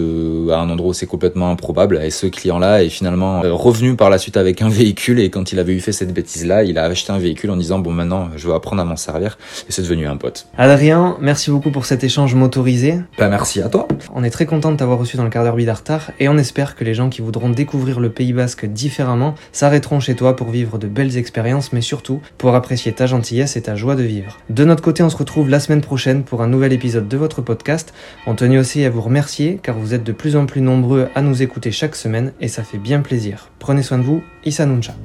à 0.51 0.60
un 0.60 0.70
endroit 0.70 0.89
où 0.89 0.94
c'est 0.94 1.06
complètement 1.06 1.50
improbable. 1.50 2.01
Et 2.03 2.10
ce 2.10 2.27
client-là 2.27 2.84
est 2.84 2.89
finalement 2.89 3.39
revenu 3.44 3.96
par 3.96 4.10
la 4.10 4.18
suite 4.18 4.36
avec 4.36 4.62
un 4.62 4.68
véhicule. 4.68 5.22
Et 5.22 5.29
quand 5.29 5.53
il 5.53 5.60
avait 5.60 5.72
eu 5.72 5.79
fait 5.79 5.94
cette 5.94 6.13
bêtise-là, 6.13 6.65
il 6.65 6.77
a 6.77 6.84
acheté 6.84 7.13
un 7.13 7.20
véhicule 7.20 7.51
en 7.51 7.56
disant 7.56 7.79
bon 7.79 7.94
maintenant 7.94 8.27
je 8.36 8.50
vais 8.50 8.53
apprendre 8.53 8.82
à 8.82 8.86
m'en 8.86 8.98
servir. 8.98 9.38
Et 9.70 9.72
c'est 9.72 9.82
devenu 9.82 10.08
un 10.08 10.18
pote. 10.18 10.48
Adrien, 10.58 11.15
merci 11.22 11.51
beaucoup 11.51 11.72
pour 11.72 11.86
cet 11.86 12.03
échange 12.03 12.36
motorisé. 12.36 13.00
Bah 13.18 13.29
merci 13.29 13.62
à 13.62 13.70
toi. 13.70 13.88
On 14.13 14.25
est 14.25 14.29
très 14.29 14.46
content 14.46 14.74
de 14.74 14.75
t'avoir 14.75 15.00
reçu 15.00 15.15
dans 15.15 15.24
le 15.24 15.29
quart 15.29 15.46
d'heure 15.46 15.56
Bidartar 15.56 16.12
et 16.20 16.27
on 16.27 16.38
espère 16.38 16.75
que 16.75 16.84
les 16.84 16.94
gens 16.94 17.08
qui 17.08 17.22
voudront 17.22 17.50
découvrir 17.50 18.01
le 18.01 18.10
Pays 18.10 18.34
Basque 18.34 18.65
différemment 18.89 19.36
s'arrêteront 19.51 20.00
chez 20.00 20.15
toi 20.15 20.36
pour 20.36 20.50
vivre 20.50 20.79
de 20.79 20.88
belles 20.88 21.15
expériences, 21.15 21.72
mais 21.74 21.81
surtout 21.81 22.22
pour 22.39 22.55
apprécier 22.55 22.91
ta 22.91 23.05
gentillesse 23.05 23.55
et 23.55 23.62
ta 23.62 23.75
joie 23.75 23.96
de 23.96 24.01
vivre. 24.03 24.38
De 24.50 24.65
notre 24.65 24.81
côté, 24.81 25.03
on 25.03 25.10
se 25.10 25.17
retrouve 25.17 25.48
la 25.48 25.60
semaine 25.60 25.81
prochaine 25.81 26.24
pour 26.24 26.41
un 26.41 26.48
nouvel 26.48 26.74
épisode 26.74 27.08
de 27.08 27.17
votre 27.17 27.43
podcast. 27.43 27.93
On 28.25 28.34
tenait 28.34 28.58
aussi 28.58 28.84
à 28.84 28.89
vous 28.89 29.01
remercier 29.01 29.60
car 29.62 29.77
vous 29.77 29.93
êtes 29.93 30.03
de 30.03 30.12
plus 30.12 30.36
en 30.36 30.48
plus 30.48 30.62
nombreux 30.62 31.10
à 31.13 31.22
nous 31.22 31.43
écouter 31.43 31.72
chaque 31.72 31.96
semaine 31.96 32.34
et 32.41 32.48
ça 32.48 32.63
fait 32.63 32.79
bien 32.79 33.01
plaisir. 33.01 33.50
Prenez 33.60 33.84
soin 33.84 34.00
de 34.00 34.03
vous, 34.03 34.24
Issa 34.43 34.65
Nuncha. 34.65 34.96